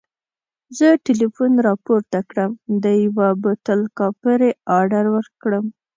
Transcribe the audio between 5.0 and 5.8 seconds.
ورکړم.